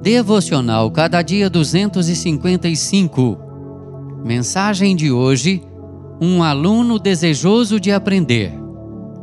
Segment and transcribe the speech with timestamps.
[0.00, 3.36] Devocional Cada Dia 255.
[4.24, 5.60] Mensagem de hoje:
[6.20, 8.52] Um aluno desejoso de aprender.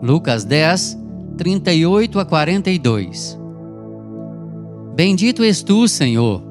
[0.02, 1.00] Lucas 10,
[1.38, 3.40] 38 a 42.
[4.94, 6.44] Bendito és tu, Senhor.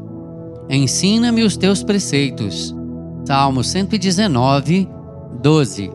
[0.70, 2.74] Ensina-me os teus preceitos.
[3.26, 4.88] Salmo 119,
[5.42, 5.90] 12.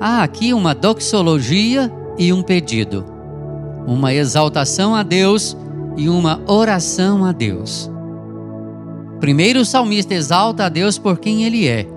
[0.00, 1.88] Há aqui uma doxologia
[2.18, 3.04] e um pedido,
[3.86, 5.56] uma exaltação a Deus
[5.96, 7.90] e uma oração a Deus.
[9.20, 11.88] Primeiro o salmista exalta a Deus por quem ele é.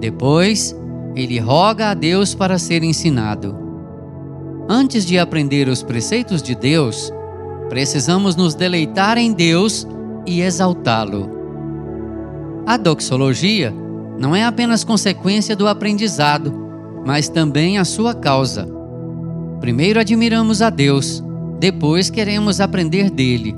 [0.00, 0.76] Depois,
[1.14, 3.56] ele roga a Deus para ser ensinado.
[4.68, 7.12] Antes de aprender os preceitos de Deus,
[7.68, 9.86] precisamos nos deleitar em Deus
[10.26, 11.30] e exaltá-lo.
[12.66, 13.72] A doxologia
[14.18, 16.52] não é apenas consequência do aprendizado,
[17.06, 18.68] mas também a sua causa.
[19.60, 21.22] Primeiro admiramos a Deus,
[21.58, 23.56] depois queremos aprender dele.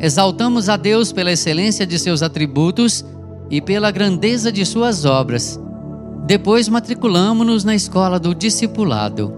[0.00, 3.04] Exaltamos a Deus pela excelência de seus atributos
[3.50, 5.58] e pela grandeza de suas obras.
[6.26, 9.32] Depois matriculamos-nos na escola do discipulado.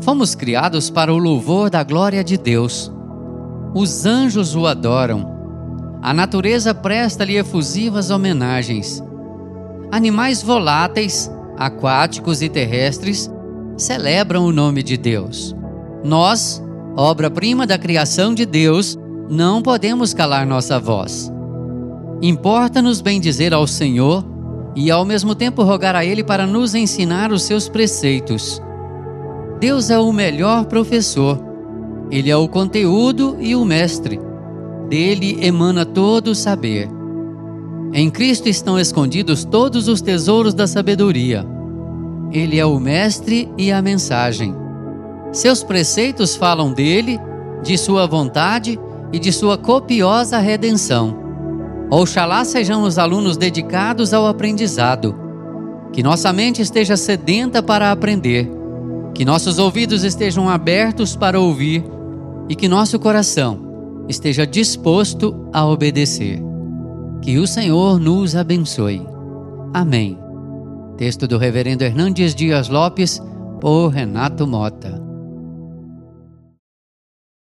[0.00, 2.90] Fomos criados para o louvor da glória de Deus.
[3.74, 5.32] Os anjos o adoram.
[6.02, 9.02] A natureza presta-lhe efusivas homenagens.
[9.92, 13.30] Animais voláteis, aquáticos e terrestres
[13.76, 15.54] celebram o nome de Deus.
[16.04, 16.62] Nós,
[16.94, 18.98] obra-prima da criação de Deus,
[19.30, 21.32] não podemos calar nossa voz.
[22.20, 24.22] Importa-nos bendizer ao Senhor
[24.76, 28.62] e ao mesmo tempo rogar a Ele para nos ensinar os seus preceitos.
[29.58, 31.42] Deus é o melhor professor.
[32.10, 34.20] Ele é o conteúdo e o mestre.
[34.90, 36.86] Dele emana todo o saber.
[37.94, 41.46] Em Cristo estão escondidos todos os tesouros da sabedoria.
[42.30, 44.63] Ele é o mestre e a mensagem.
[45.34, 47.18] Seus preceitos falam dele,
[47.64, 48.78] de sua vontade
[49.12, 51.18] e de sua copiosa redenção.
[51.90, 55.12] Oxalá sejamos alunos dedicados ao aprendizado.
[55.92, 58.48] Que nossa mente esteja sedenta para aprender.
[59.12, 61.84] Que nossos ouvidos estejam abertos para ouvir
[62.48, 66.40] e que nosso coração esteja disposto a obedecer.
[67.20, 69.04] Que o Senhor nos abençoe.
[69.72, 70.16] Amém.
[70.96, 73.20] Texto do Reverendo Hernandes Dias Lopes,
[73.60, 75.03] por Renato Mota.